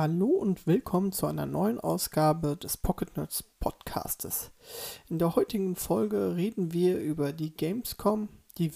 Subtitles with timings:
[0.00, 4.50] Hallo und willkommen zu einer neuen Ausgabe des Pocket Nerds Podcastes.
[5.10, 8.72] In der heutigen Folge reden wir über die Gamescom, die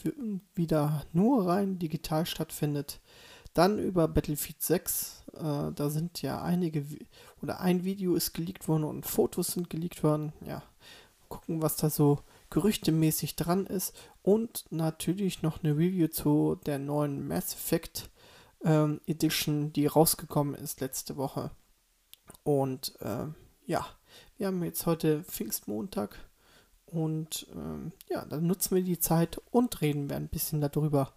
[0.55, 3.01] wieder nur rein digital stattfindet.
[3.55, 5.25] Dann über Battlefield 6.
[5.33, 6.85] Äh, da sind ja einige
[7.41, 10.35] oder ein Video ist geleakt worden und Fotos sind geleakt worden.
[10.47, 10.63] Ja,
[11.31, 12.19] gucken, was da so
[12.51, 13.97] gerüchtemäßig dran ist.
[14.21, 18.11] Und natürlich noch eine Review zu der neuen Mass Effect
[18.65, 21.51] ähm, Edition, die rausgekommen ist letzte Woche.
[22.43, 23.35] Und ähm,
[23.67, 23.87] ja,
[24.37, 26.17] wir haben jetzt heute Pfingstmontag
[26.87, 31.13] und ähm, ja, dann nutzen wir die Zeit und reden wir ein bisschen darüber.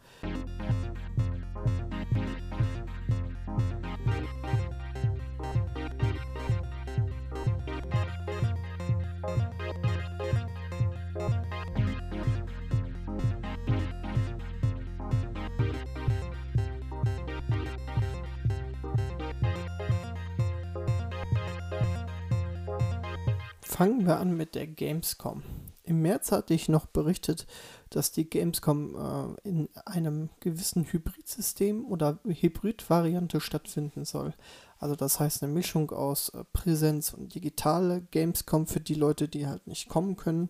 [23.78, 25.44] Fangen wir an mit der Gamescom.
[25.84, 27.46] Im März hatte ich noch berichtet,
[27.92, 28.96] dass die Gamescom
[29.44, 34.34] äh, in einem gewissen Hybridsystem oder Hybrid-Variante stattfinden soll.
[34.80, 39.46] Also das heißt eine Mischung aus äh, Präsenz und digitale Gamescom für die Leute, die
[39.46, 40.50] halt nicht kommen können.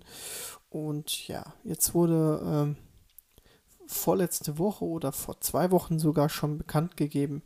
[0.70, 2.82] Und ja, jetzt wurde äh,
[3.88, 7.44] vorletzte Woche oder vor zwei Wochen sogar schon bekannt gegeben,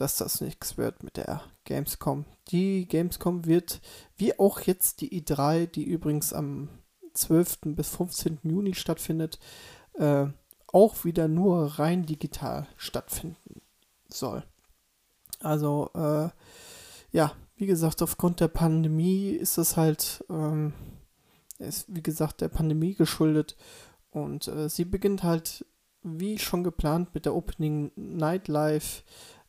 [0.00, 2.24] dass das nichts wird mit der Gamescom.
[2.48, 3.80] Die Gamescom wird,
[4.16, 6.68] wie auch jetzt die i3, die übrigens am
[7.12, 7.58] 12.
[7.76, 8.38] bis 15.
[8.42, 9.38] Juni stattfindet,
[9.94, 10.26] äh,
[10.72, 13.60] auch wieder nur rein digital stattfinden
[14.08, 14.44] soll.
[15.40, 16.30] Also, äh,
[17.12, 20.72] ja, wie gesagt, aufgrund der Pandemie ist es halt, ähm,
[21.58, 23.56] ist wie gesagt der Pandemie geschuldet
[24.10, 25.66] und äh, sie beginnt halt
[26.02, 29.02] wie schon geplant mit der Opening Nightlife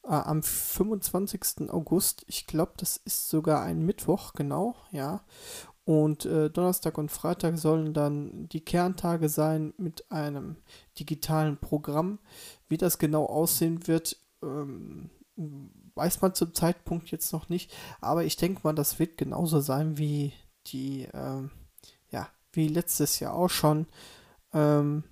[0.04, 1.70] äh, am 25.
[1.70, 2.24] August.
[2.28, 5.24] Ich glaube, das ist sogar ein Mittwoch, genau, ja.
[5.84, 10.58] Und äh, Donnerstag und Freitag sollen dann die Kerntage sein mit einem
[11.00, 12.20] digitalen Programm.
[12.70, 15.10] Wie das genau aussehen wird, ähm,
[15.96, 17.74] weiß man zum Zeitpunkt jetzt noch nicht.
[18.00, 20.34] Aber ich denke mal, das wird genauso sein wie
[20.68, 21.50] die, ähm,
[22.12, 23.88] ja, wie letztes Jahr auch schon.
[24.54, 25.04] Ähm,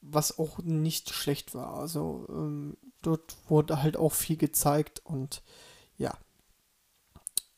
[0.00, 1.74] was auch nicht schlecht war.
[1.74, 5.42] Also ähm, dort wurde halt auch viel gezeigt und
[5.96, 6.12] ja.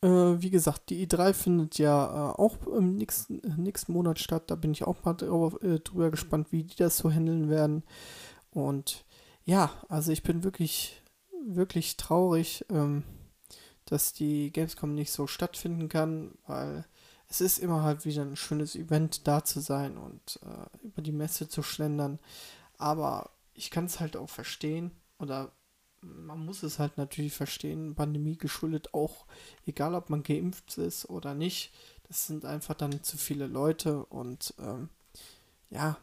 [0.02, 4.44] Äh, wie gesagt, die E3 findet ja äh, auch im nächsten, äh, nächsten Monat statt.
[4.50, 7.82] Da bin ich auch mal drauf, äh, drüber gespannt, wie die das so handeln werden.
[8.50, 9.04] Und
[9.44, 11.02] ja, also ich bin wirklich,
[11.46, 13.02] wirklich traurig, ähm,
[13.86, 16.84] dass die Gamescom nicht so stattfinden kann, weil
[17.28, 21.12] es ist immer halt wieder ein schönes Event da zu sein und äh, über die
[21.12, 22.18] Messe zu schlendern.
[22.76, 25.52] Aber ich kann es halt auch verstehen oder
[26.00, 29.26] man muss es halt natürlich verstehen, Pandemie geschuldet auch,
[29.66, 31.72] egal ob man geimpft ist oder nicht,
[32.06, 34.88] das sind einfach dann zu viele Leute und ähm,
[35.70, 35.98] ja,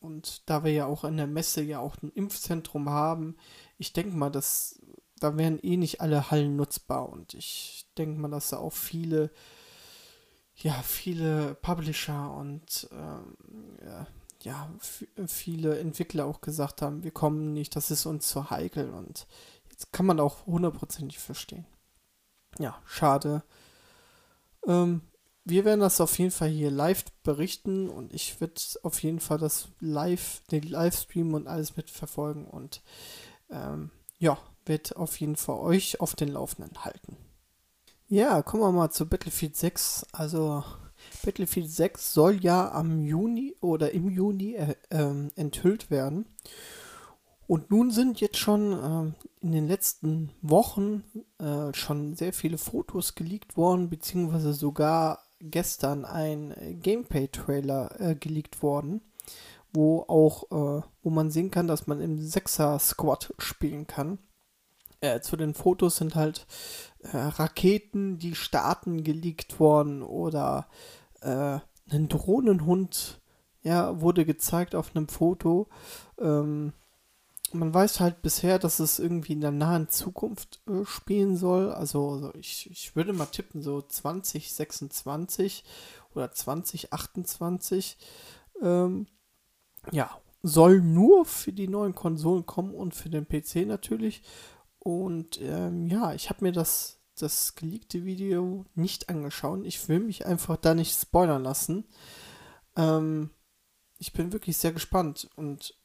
[0.00, 3.36] und da wir ja auch in der Messe ja auch ein Impfzentrum haben,
[3.78, 4.80] ich denke mal, dass
[5.22, 9.30] da wären eh nicht alle Hallen nutzbar und ich denke mal, dass da auch viele,
[10.56, 13.36] ja, viele Publisher und ähm,
[13.84, 14.06] ja,
[14.44, 14.70] ja,
[15.26, 19.26] viele Entwickler auch gesagt haben, wir kommen nicht, das ist uns zu heikel und
[19.70, 21.66] jetzt kann man auch hundertprozentig verstehen.
[22.58, 23.42] Ja, schade.
[24.66, 25.02] Ähm,
[25.44, 29.38] wir werden das auf jeden Fall hier live berichten und ich werde auf jeden Fall
[29.38, 32.82] das live, den Livestream und alles mitverfolgen und
[33.50, 37.16] ähm, ja, werde auf jeden Fall euch auf den Laufenden halten.
[38.06, 40.06] Ja, kommen wir mal zu Battlefield 6.
[40.12, 40.62] Also
[41.22, 46.26] Battlefield 6 soll ja am Juni oder im Juni äh, äh, enthüllt werden.
[47.46, 51.04] Und nun sind jetzt schon äh, in den letzten Wochen
[51.38, 59.02] äh, schon sehr viele Fotos geleakt worden, beziehungsweise sogar gestern ein Gameplay-Trailer äh, geleakt worden,
[59.72, 64.18] wo auch, äh, wo man sehen kann, dass man im Sechser-Squad spielen kann.
[65.22, 66.46] zu den Fotos sind halt
[67.02, 70.68] Raketen, die starten, geleakt worden oder
[71.22, 71.60] äh,
[71.90, 73.20] ein Drohnenhund
[73.62, 75.68] ja, wurde gezeigt auf einem Foto.
[76.18, 76.72] Ähm,
[77.52, 81.70] man weiß halt bisher, dass es irgendwie in der nahen Zukunft äh, spielen soll.
[81.70, 85.64] Also, also ich, ich würde mal tippen, so 2026
[86.14, 87.98] oder 2028.
[88.62, 89.06] Ähm,
[89.90, 90.10] ja,
[90.42, 94.22] soll nur für die neuen Konsolen kommen und für den PC natürlich.
[94.78, 99.64] Und ähm, ja, ich habe mir das das geleakte Video nicht angeschaut.
[99.64, 101.84] Ich will mich einfach da nicht spoilern lassen.
[102.76, 103.30] Ähm,
[103.98, 105.76] ich bin wirklich sehr gespannt und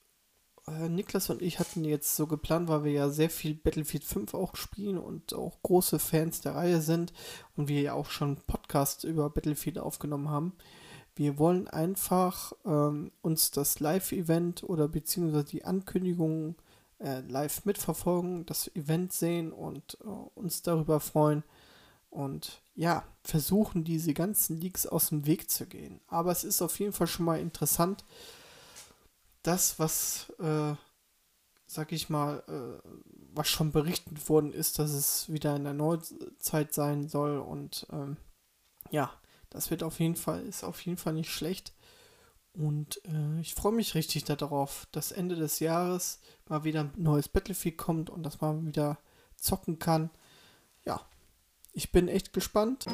[0.67, 4.33] äh, Niklas und ich hatten jetzt so geplant, weil wir ja sehr viel Battlefield 5
[4.33, 7.13] auch spielen und auch große Fans der Reihe sind
[7.55, 10.53] und wir ja auch schon Podcasts über Battlefield aufgenommen haben.
[11.15, 16.55] Wir wollen einfach ähm, uns das Live-Event oder beziehungsweise die Ankündigung
[16.99, 21.43] äh, live mitverfolgen, das Event sehen und äh, uns darüber freuen
[22.09, 25.99] und ja, versuchen diese ganzen Leaks aus dem Weg zu gehen.
[26.07, 28.05] Aber es ist auf jeden Fall schon mal interessant,
[29.43, 30.75] das, was, äh,
[31.67, 32.87] sag ich mal, äh,
[33.33, 38.17] was schon berichtet worden ist, dass es wieder in der Neuzeit sein soll und ähm,
[38.89, 39.11] ja,
[39.49, 41.73] das wird auf jeden Fall, ist auf jeden Fall nicht schlecht.
[42.57, 47.29] Und äh, ich freue mich richtig darauf, dass Ende des Jahres mal wieder ein neues
[47.29, 48.97] Battlefield kommt und dass man wieder
[49.35, 50.09] zocken kann.
[50.83, 51.01] Ja,
[51.73, 52.85] ich bin echt gespannt.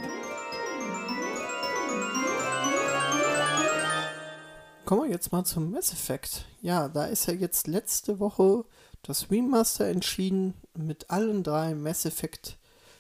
[4.83, 6.45] Kommen wir jetzt mal zum Mass Effect.
[6.62, 8.65] Ja, da ist ja jetzt letzte Woche
[9.01, 12.57] das Remaster entschieden mit allen drei Mass Effect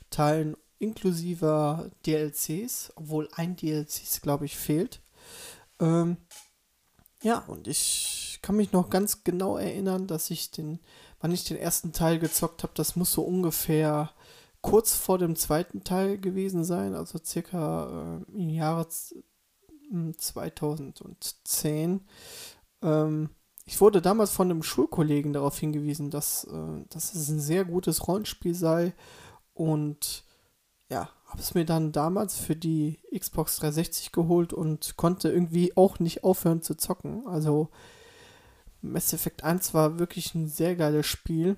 [0.09, 5.01] Teilen inklusive DLCs, obwohl ein DLC, glaube ich, fehlt.
[5.79, 6.17] Ähm,
[7.23, 10.79] ja, und ich kann mich noch ganz genau erinnern, dass ich den,
[11.19, 14.11] wann ich den ersten Teil gezockt habe, das muss so ungefähr
[14.61, 18.87] kurz vor dem zweiten Teil gewesen sein, also circa äh, im Jahre
[20.17, 22.01] 2010.
[22.81, 23.29] Ähm,
[23.65, 28.07] ich wurde damals von einem Schulkollegen darauf hingewiesen, dass, äh, dass es ein sehr gutes
[28.07, 28.93] Rollenspiel sei
[29.53, 30.25] und
[30.89, 35.97] ja, habe es mir dann damals für die Xbox 360 geholt und konnte irgendwie auch
[35.97, 37.25] nicht aufhören zu zocken.
[37.25, 37.69] Also
[38.81, 41.57] Mass Effect 1 war wirklich ein sehr geiles Spiel.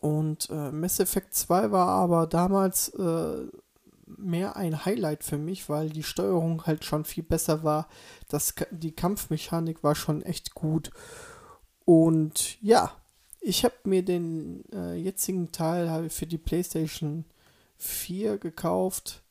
[0.00, 3.46] Und äh, Mass Effect 2 war aber damals äh,
[4.04, 7.86] mehr ein Highlight für mich, weil die Steuerung halt schon viel besser war.
[8.28, 10.90] Das, die Kampfmechanik war schon echt gut.
[11.84, 12.90] Und ja,
[13.40, 17.26] ich habe mir den äh, jetzigen Teil für die PlayStation
[17.80, 19.22] 4 gekauft,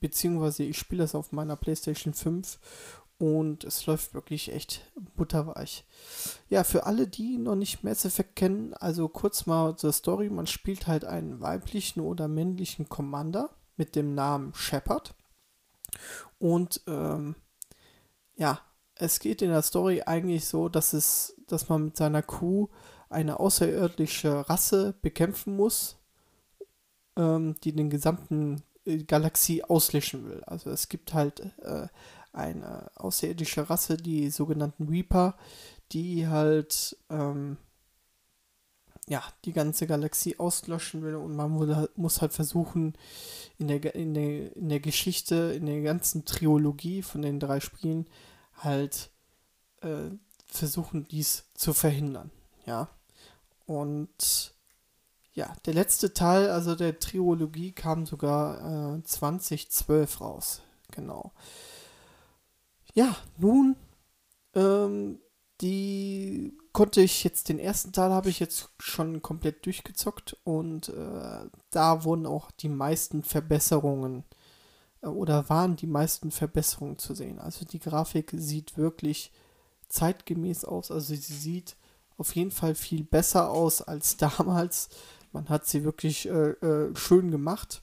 [0.00, 2.58] beziehungsweise ich spiele das auf meiner PlayStation 5
[3.18, 5.84] und es läuft wirklich echt butterweich.
[6.48, 10.46] Ja, für alle, die noch nicht Mass Effect kennen, also kurz mal zur Story, man
[10.46, 15.14] spielt halt einen weiblichen oder männlichen Commander mit dem Namen Shepard.
[16.38, 17.36] Und ähm,
[18.36, 18.60] ja,
[18.94, 22.68] es geht in der Story eigentlich so, dass es, dass man mit seiner Crew
[23.08, 25.96] eine außerirdische Rasse bekämpfen muss,
[27.16, 30.42] ähm, die den gesamten äh, Galaxie auslöschen will.
[30.44, 31.88] Also es gibt halt äh,
[32.32, 35.36] eine außerirdische Rasse, die sogenannten Reaper,
[35.92, 37.56] die halt ähm,
[39.08, 41.52] ja, die ganze Galaxie auslöschen will und man
[41.94, 42.94] muss halt versuchen,
[43.56, 48.06] in der, in, der, in der Geschichte, in der ganzen Trilogie von den drei Spielen
[48.56, 49.10] halt
[49.82, 50.10] äh,
[50.46, 52.30] versuchen, dies zu verhindern.
[52.66, 52.88] Ja.
[53.66, 54.55] Und
[55.36, 60.62] ja, der letzte Teil, also der Trilogie, kam sogar äh, 2012 raus.
[60.90, 61.32] Genau.
[62.94, 63.76] Ja, nun,
[64.54, 65.18] ähm,
[65.60, 71.50] die konnte ich jetzt, den ersten Teil habe ich jetzt schon komplett durchgezockt und äh,
[71.70, 74.24] da wurden auch die meisten Verbesserungen
[75.02, 77.38] äh, oder waren die meisten Verbesserungen zu sehen.
[77.38, 79.32] Also die Grafik sieht wirklich
[79.90, 81.76] zeitgemäß aus, also sie sieht
[82.16, 84.88] auf jeden Fall viel besser aus als damals.
[85.36, 87.82] Man hat sie wirklich äh, äh, schön gemacht.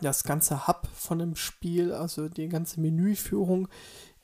[0.00, 3.68] Das ganze Hub von dem Spiel, also die ganze Menüführung,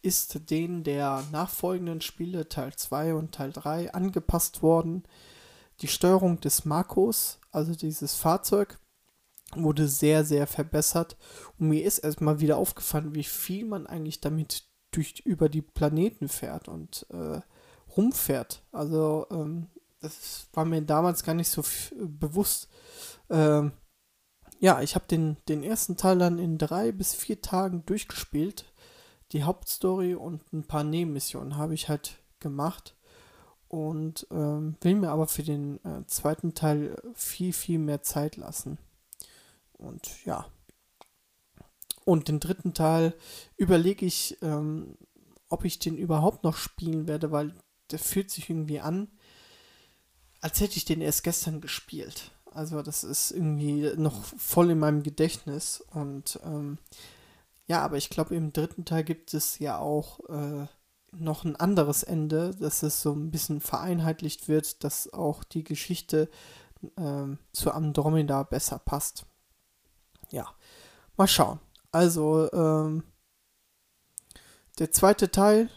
[0.03, 5.05] ist den der nachfolgenden Spiele Teil 2 und Teil 3 angepasst worden.
[5.81, 8.81] Die Steuerung des Marcos, also dieses Fahrzeug,
[9.55, 11.17] wurde sehr, sehr verbessert.
[11.57, 16.29] Und mir ist erstmal wieder aufgefallen, wie viel man eigentlich damit durch, über die Planeten
[16.29, 17.41] fährt und äh,
[17.97, 18.65] rumfährt.
[18.73, 19.69] Also ähm,
[20.03, 21.63] das war mir damals gar nicht so
[21.97, 22.69] bewusst.
[23.31, 23.73] Ähm,
[24.59, 28.73] ja, ich habe den, den ersten Teil dann in drei bis vier Tagen durchgespielt.
[29.33, 32.97] Die Hauptstory und ein paar Nebenmissionen habe ich halt gemacht.
[33.69, 38.79] Und ähm, will mir aber für den äh, zweiten Teil viel, viel mehr Zeit lassen.
[39.73, 40.47] Und ja.
[42.05, 43.15] Und den dritten Teil
[43.57, 44.99] überlege ich, ähm,
[45.49, 47.55] ob ich den überhaupt noch spielen werde, weil
[47.91, 49.09] der fühlt sich irgendwie an,
[50.43, 52.33] als hätte ich den erst gestern gespielt.
[52.51, 55.83] Also das ist irgendwie noch voll in meinem Gedächtnis.
[55.93, 56.79] Und ähm,
[57.67, 60.67] ja, aber ich glaube, im dritten Teil gibt es ja auch äh,
[61.13, 66.29] noch ein anderes Ende, dass es so ein bisschen vereinheitlicht wird, dass auch die Geschichte
[66.97, 69.25] äh, zu Andromeda besser passt.
[70.31, 70.53] Ja,
[71.17, 71.61] mal schauen.
[71.93, 73.05] Also, ähm,
[74.79, 75.71] der zweite Teil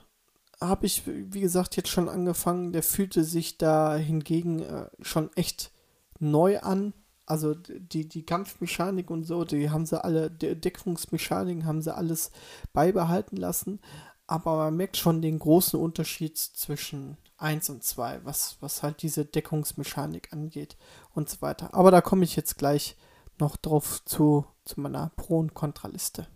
[0.67, 2.72] habe ich, wie gesagt, jetzt schon angefangen.
[2.72, 5.72] Der fühlte sich da hingegen äh, schon echt
[6.19, 6.93] neu an.
[7.25, 12.31] Also die, die Kampfmechanik und so, die haben sie alle, die Deckungsmechaniken haben sie alles
[12.72, 13.79] beibehalten lassen.
[14.27, 19.25] Aber man merkt schon den großen Unterschied zwischen 1 und 2, was, was halt diese
[19.25, 20.77] Deckungsmechanik angeht
[21.13, 21.74] und so weiter.
[21.74, 22.95] Aber da komme ich jetzt gleich
[23.39, 26.27] noch drauf zu, zu meiner Pro- und Kontraliste.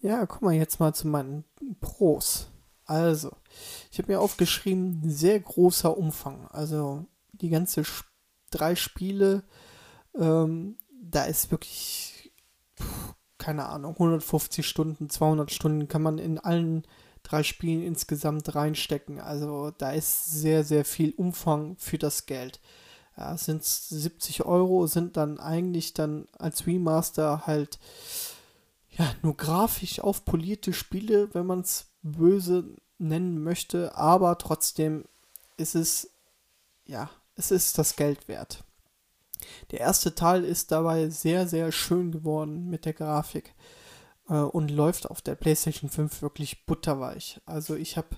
[0.00, 1.44] Ja, kommen wir jetzt mal zu meinen
[1.80, 2.50] Pros.
[2.88, 3.36] Also,
[3.92, 6.48] ich habe mir aufgeschrieben, sehr großer Umfang.
[6.48, 8.08] Also die ganze Sp
[8.50, 9.42] drei Spiele,
[10.14, 12.32] ähm, da ist wirklich,
[12.80, 16.86] pff, keine Ahnung, 150 Stunden, 200 Stunden kann man in allen
[17.22, 19.20] drei Spielen insgesamt reinstecken.
[19.20, 22.58] Also da ist sehr, sehr viel Umfang für das Geld.
[23.18, 27.78] Ja, sind 70 Euro, sind dann eigentlich dann als Remaster halt
[28.90, 35.04] ja nur grafisch aufpolierte Spiele, wenn man es böse nennen möchte, aber trotzdem
[35.56, 36.10] ist es
[36.88, 38.64] ja, es ist das Geld wert.
[39.70, 43.54] Der erste Teil ist dabei sehr, sehr schön geworden mit der Grafik
[44.28, 47.40] äh, und läuft auf der PlayStation 5 wirklich butterweich.
[47.46, 48.16] Also ich habe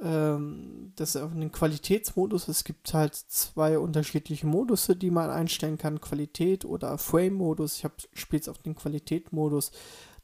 [0.00, 2.48] ähm, das auf den Qualitätsmodus.
[2.48, 7.82] Es gibt halt zwei unterschiedliche Modus, die man einstellen kann: Qualität oder Frame-Modus.
[7.82, 9.72] Ich spiele es auf den Qualität-Modus.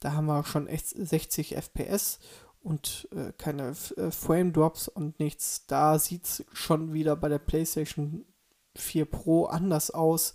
[0.00, 2.20] Da haben wir schon echt 60 FPS
[2.66, 5.66] und äh, keine äh, Frame Drops und nichts.
[5.68, 8.26] Da sieht es schon wieder bei der PlayStation
[8.74, 10.34] 4 Pro anders aus.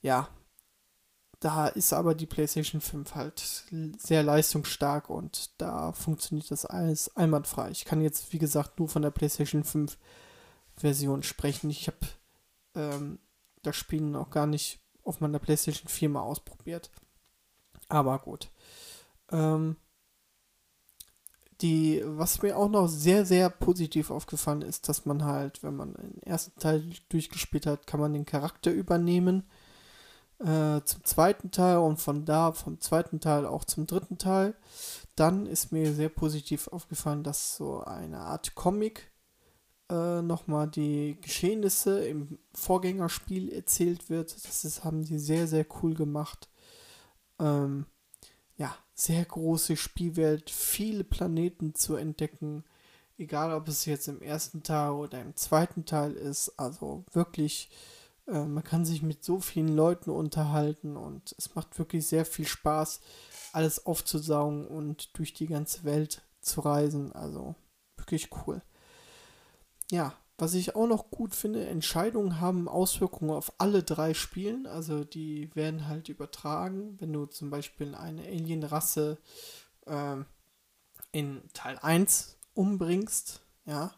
[0.00, 0.30] Ja,
[1.40, 3.64] da ist aber die PlayStation 5 halt
[3.98, 7.70] sehr leistungsstark und da funktioniert das alles einwandfrei.
[7.70, 9.98] Ich kann jetzt, wie gesagt, nur von der PlayStation 5
[10.76, 11.68] Version sprechen.
[11.68, 11.98] Ich habe
[12.74, 13.18] ähm,
[13.62, 16.90] das Spiel noch gar nicht auf meiner PlayStation 4 mal ausprobiert.
[17.88, 18.50] Aber gut.
[19.30, 19.76] Ähm,
[21.64, 25.94] die, was mir auch noch sehr, sehr positiv aufgefallen ist, dass man halt, wenn man
[25.94, 29.44] den ersten Teil durchgespielt hat, kann man den Charakter übernehmen
[30.40, 34.54] äh, zum zweiten Teil und von da vom zweiten Teil auch zum dritten Teil.
[35.16, 39.10] Dann ist mir sehr positiv aufgefallen, dass so eine Art Comic
[39.90, 44.34] äh, nochmal die Geschehnisse im Vorgängerspiel erzählt wird.
[44.46, 46.50] Das ist, haben die sehr, sehr cool gemacht.
[47.38, 47.86] Ähm,
[48.56, 52.64] ja, sehr große Spielwelt, viele Planeten zu entdecken.
[53.18, 56.58] Egal, ob es jetzt im ersten Teil oder im zweiten Teil ist.
[56.58, 57.70] Also wirklich
[58.26, 62.46] äh, man kann sich mit so vielen Leuten unterhalten und es macht wirklich sehr viel
[62.46, 63.00] Spaß,
[63.52, 67.12] alles aufzusaugen und durch die ganze Welt zu reisen.
[67.12, 67.54] Also
[67.96, 68.62] wirklich cool.
[69.90, 74.66] Ja, was ich auch noch gut finde, Entscheidungen haben Auswirkungen auf alle drei Spielen.
[74.66, 76.96] Also die werden halt übertragen.
[76.98, 79.18] Wenn du zum Beispiel eine Alienrasse
[79.86, 80.16] äh,
[81.12, 83.92] in Teil 1 umbringst, ja,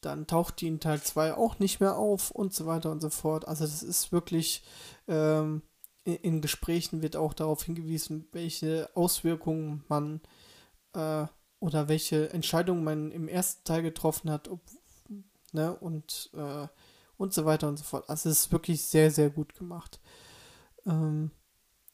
[0.00, 3.10] dann taucht die in Teil 2 auch nicht mehr auf und so weiter und so
[3.10, 3.48] fort.
[3.48, 4.62] Also das ist wirklich,
[5.08, 5.62] ähm,
[6.04, 10.20] in, in, Gesprächen wird auch darauf hingewiesen, welche Auswirkungen man
[10.94, 11.26] äh,
[11.60, 14.60] oder welche Entscheidungen man im ersten Teil getroffen hat ob,
[15.52, 16.66] ne, und, äh,
[17.16, 18.08] und so weiter und so fort.
[18.08, 20.00] Also es ist wirklich sehr, sehr gut gemacht.
[20.86, 21.30] Ähm,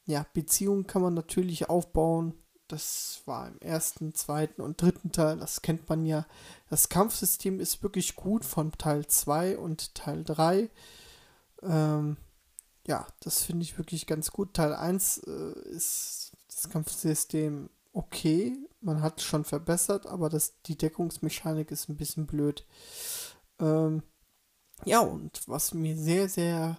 [0.07, 2.35] ja, Beziehungen kann man natürlich aufbauen
[2.69, 5.39] das war im ersten, zweiten und dritten Teil.
[5.39, 6.27] Das kennt man ja.
[6.71, 10.71] Das Kampfsystem ist wirklich gut von Teil 2 und Teil 3.
[11.63, 12.17] Ähm,
[12.87, 14.55] ja, das finde ich wirklich ganz gut.
[14.55, 18.57] Teil 1 äh, ist das Kampfsystem okay.
[18.81, 22.67] Man hat schon verbessert, aber das, die Deckungsmechanik ist ein bisschen blöd.
[23.61, 24.03] Ähm,
[24.85, 26.79] ja, und was mir sehr, sehr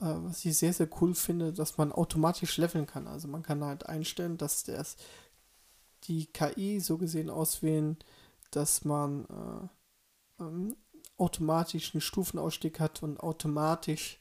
[0.00, 3.06] äh, was ich sehr, sehr cool finde, dass man automatisch leveln kann.
[3.06, 4.96] Also man kann halt einstellen, dass das,
[6.04, 7.98] die KI so gesehen auswählen,
[8.50, 10.76] dass man äh, ähm,
[11.18, 14.18] automatisch einen Stufenausstieg hat und automatisch,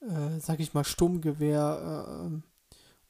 [0.00, 2.40] äh, sag ich mal, Sturmgewehr äh,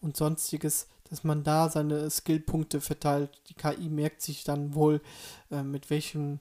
[0.01, 3.43] und sonstiges, dass man da seine Skillpunkte verteilt.
[3.49, 5.03] Die KI merkt sich dann wohl,
[5.51, 6.41] äh, mit welchen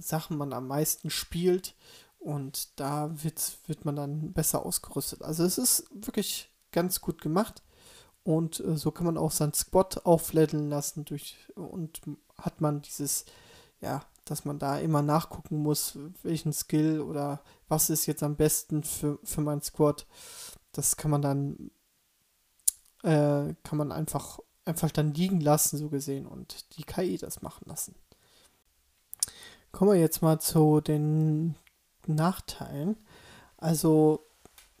[0.00, 1.74] Sachen man am meisten spielt
[2.18, 5.22] und da wird, man dann besser ausgerüstet.
[5.22, 7.62] Also es ist wirklich ganz gut gemacht.
[8.24, 12.02] Und äh, so kann man auch seinen Squad aufleveln lassen durch und
[12.36, 13.24] hat man dieses,
[13.80, 18.82] ja, dass man da immer nachgucken muss, welchen Skill oder was ist jetzt am besten
[18.82, 20.06] für, für mein Squad.
[20.72, 21.70] Das kann man dann,
[23.02, 27.64] äh, kann man einfach, einfach dann liegen lassen, so gesehen, und die KI das machen
[27.66, 27.94] lassen.
[29.72, 31.56] Kommen wir jetzt mal zu den
[32.06, 32.96] Nachteilen.
[33.56, 34.24] Also,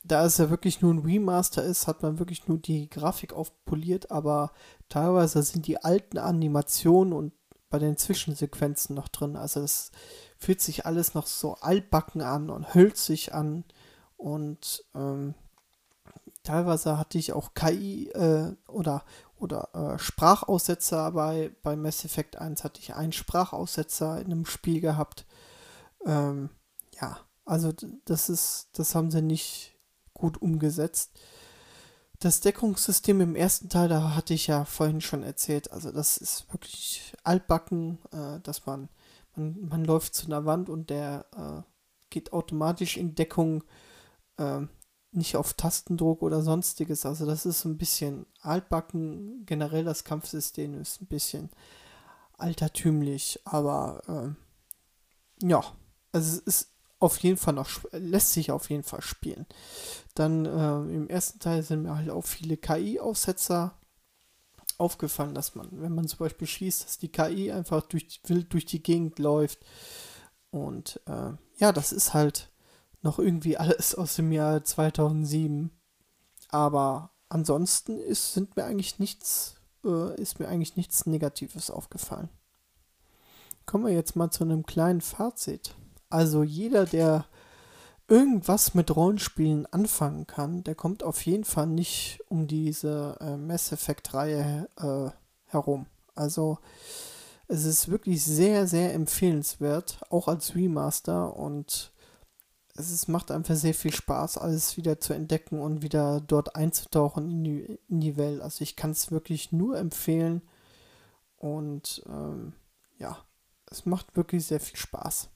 [0.04, 4.10] da es ja wirklich nur ein Remaster ist, hat man wirklich nur die Grafik aufpoliert,
[4.10, 4.52] aber
[4.88, 7.32] teilweise sind die alten Animationen und
[7.70, 9.36] bei den Zwischensequenzen noch drin.
[9.36, 9.90] Also das
[10.38, 13.64] fühlt sich alles noch so altbacken an und hölzig an.
[14.16, 15.34] Und ähm,
[16.42, 19.04] teilweise hatte ich auch KI äh, oder,
[19.38, 24.80] oder äh, Sprachaussetzer bei, bei Mass Effect 1 hatte ich einen Sprachaussetzer in einem Spiel
[24.80, 25.26] gehabt.
[26.04, 26.50] Ähm,
[27.00, 27.72] ja, also
[28.04, 29.76] das ist, das haben sie nicht
[30.12, 31.12] gut umgesetzt.
[32.18, 36.52] Das Deckungssystem im ersten Teil, da hatte ich ja vorhin schon erzählt, also das ist
[36.52, 38.88] wirklich altbacken, äh, dass man,
[39.36, 41.62] man, man läuft zu einer Wand und der äh,
[42.10, 43.62] geht automatisch in Deckung,
[44.36, 44.62] äh,
[45.10, 47.06] nicht auf Tastendruck oder sonstiges.
[47.06, 51.50] Also das ist ein bisschen altbacken, generell das Kampfsystem ist ein bisschen
[52.36, 54.36] altertümlich, aber
[55.42, 55.62] äh, ja,
[56.12, 59.46] also es ist auf jeden Fall noch, lässt sich auf jeden Fall spielen.
[60.14, 63.74] Dann äh, im ersten Teil sind mir halt auch viele KI-Aussetzer
[64.78, 68.64] aufgefallen, dass man, wenn man zum Beispiel schießt, dass die KI einfach durch, wild durch
[68.64, 69.60] die Gegend läuft.
[70.50, 72.50] Und äh, ja, das ist halt
[73.02, 75.70] noch irgendwie alles aus dem Jahr 2007.
[76.50, 82.28] Aber ansonsten ist, sind mir eigentlich nichts, äh, ist mir eigentlich nichts Negatives aufgefallen.
[83.66, 85.74] Kommen wir jetzt mal zu einem kleinen Fazit.
[86.08, 87.26] Also jeder, der
[88.08, 93.70] irgendwas mit Rollenspielen anfangen kann, der kommt auf jeden Fall nicht um diese äh, Mass
[93.70, 95.10] Effect-Reihe äh,
[95.44, 95.86] herum.
[96.14, 96.58] Also
[97.46, 101.92] es ist wirklich sehr, sehr empfehlenswert, auch als Remaster und
[102.78, 107.28] es ist, macht einfach sehr viel Spaß, alles wieder zu entdecken und wieder dort einzutauchen
[107.30, 108.40] in die, in die Welt.
[108.40, 110.42] Also ich kann es wirklich nur empfehlen
[111.36, 112.52] und ähm,
[112.98, 113.18] ja,
[113.70, 115.28] es macht wirklich sehr viel Spaß.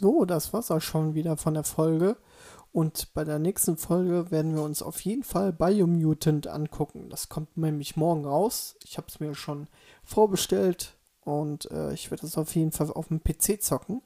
[0.00, 2.16] So, das war's auch schon wieder von der Folge.
[2.72, 7.08] Und bei der nächsten Folge werden wir uns auf jeden Fall Biomutant angucken.
[7.10, 8.76] Das kommt nämlich morgen raus.
[8.84, 9.68] Ich habe es mir schon
[10.04, 14.02] vorbestellt und äh, ich werde es auf jeden Fall auf dem PC zocken.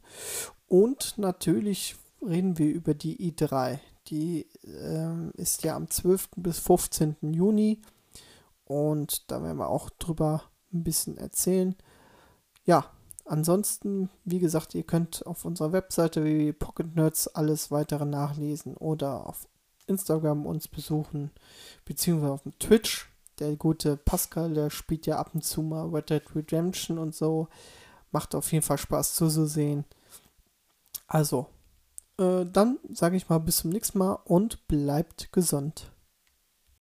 [0.73, 3.79] Und natürlich reden wir über die i3.
[4.07, 6.31] Die äh, ist ja am 12.
[6.37, 7.17] bis 15.
[7.21, 7.83] Juni.
[8.65, 11.77] Und da werden wir auch drüber ein bisschen erzählen.
[12.65, 12.91] Ja,
[13.25, 19.29] Ansonsten, wie gesagt, ihr könnt auf unserer Webseite wie Pocket Nerds alles weitere nachlesen oder
[19.29, 19.47] auf
[19.87, 21.31] Instagram uns besuchen,
[21.85, 23.09] beziehungsweise auf dem Twitch.
[23.39, 27.47] Der gute Pascal, der spielt ja ab und zu mal Red Dead Redemption und so.
[28.11, 29.85] Macht auf jeden Fall Spaß zuzusehen.
[31.13, 31.47] Also,
[32.19, 35.92] äh, dann sage ich mal bis zum nächsten Mal und bleibt gesund.